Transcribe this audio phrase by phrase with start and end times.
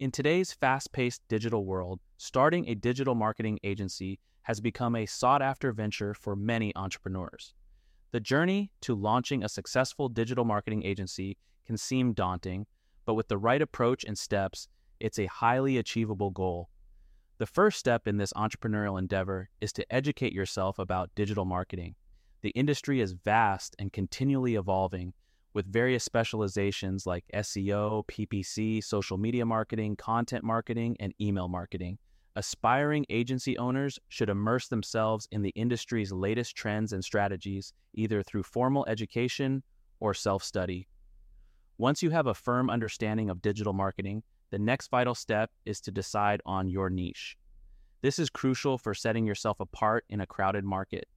[0.00, 5.42] In today's fast paced digital world, starting a digital marketing agency has become a sought
[5.42, 7.52] after venture for many entrepreneurs.
[8.12, 12.66] The journey to launching a successful digital marketing agency can seem daunting,
[13.06, 14.68] but with the right approach and steps,
[15.00, 16.68] it's a highly achievable goal.
[17.38, 21.96] The first step in this entrepreneurial endeavor is to educate yourself about digital marketing.
[22.42, 25.12] The industry is vast and continually evolving,
[25.54, 31.98] with various specializations like SEO, PPC, social media marketing, content marketing, and email marketing.
[32.36, 38.44] Aspiring agency owners should immerse themselves in the industry's latest trends and strategies, either through
[38.44, 39.62] formal education
[40.00, 40.86] or self study.
[41.78, 45.90] Once you have a firm understanding of digital marketing, the next vital step is to
[45.90, 47.36] decide on your niche.
[48.02, 51.08] This is crucial for setting yourself apart in a crowded market.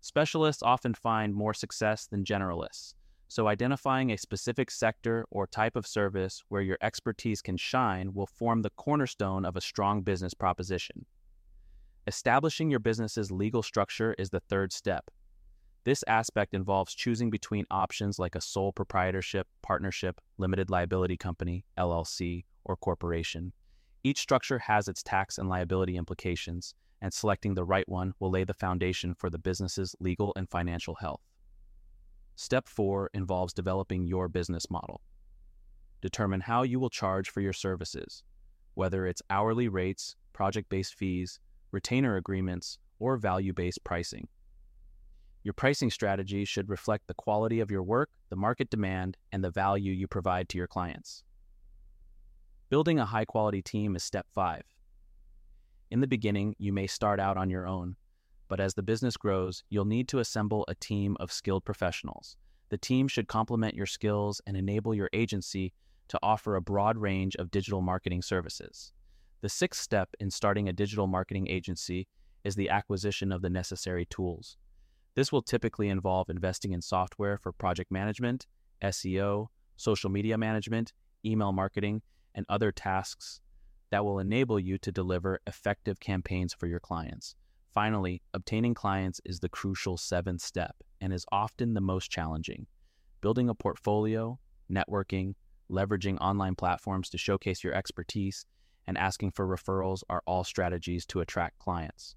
[0.00, 2.94] Specialists often find more success than generalists.
[3.30, 8.26] So, identifying a specific sector or type of service where your expertise can shine will
[8.26, 11.04] form the cornerstone of a strong business proposition.
[12.06, 15.10] Establishing your business's legal structure is the third step.
[15.84, 22.44] This aspect involves choosing between options like a sole proprietorship, partnership, limited liability company, LLC,
[22.64, 23.52] or corporation.
[24.04, 28.44] Each structure has its tax and liability implications, and selecting the right one will lay
[28.44, 31.20] the foundation for the business's legal and financial health.
[32.40, 35.00] Step four involves developing your business model.
[36.00, 38.22] Determine how you will charge for your services,
[38.74, 41.40] whether it's hourly rates, project based fees,
[41.72, 44.28] retainer agreements, or value based pricing.
[45.42, 49.50] Your pricing strategy should reflect the quality of your work, the market demand, and the
[49.50, 51.24] value you provide to your clients.
[52.70, 54.62] Building a high quality team is step five.
[55.90, 57.96] In the beginning, you may start out on your own,
[58.48, 62.36] but as the business grows, you'll need to assemble a team of skilled professionals.
[62.70, 65.72] The team should complement your skills and enable your agency
[66.08, 68.92] to offer a broad range of digital marketing services.
[69.40, 72.08] The sixth step in starting a digital marketing agency
[72.44, 74.56] is the acquisition of the necessary tools.
[75.14, 78.46] This will typically involve investing in software for project management,
[78.82, 80.92] SEO, social media management,
[81.24, 82.02] email marketing,
[82.34, 83.40] and other tasks
[83.90, 87.34] that will enable you to deliver effective campaigns for your clients.
[87.78, 92.66] Finally, obtaining clients is the crucial seventh step and is often the most challenging.
[93.20, 94.36] Building a portfolio,
[94.68, 95.34] networking,
[95.70, 98.44] leveraging online platforms to showcase your expertise,
[98.88, 102.16] and asking for referrals are all strategies to attract clients.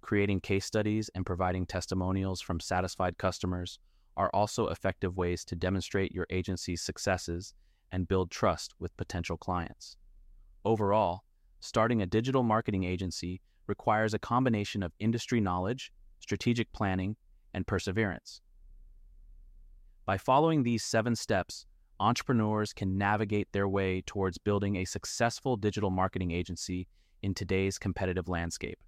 [0.00, 3.78] Creating case studies and providing testimonials from satisfied customers
[4.16, 7.52] are also effective ways to demonstrate your agency's successes
[7.92, 9.98] and build trust with potential clients.
[10.64, 11.24] Overall,
[11.60, 17.16] starting a digital marketing agency requires a combination of industry knowledge, strategic planning,
[17.54, 18.40] and perseverance.
[20.06, 21.66] By following these seven steps,
[22.00, 26.86] entrepreneurs can navigate their way towards building a successful digital marketing agency
[27.22, 28.78] in today's competitive landscape.